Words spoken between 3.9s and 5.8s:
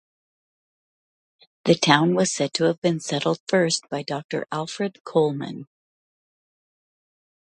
by Doctor Alfred Coleman.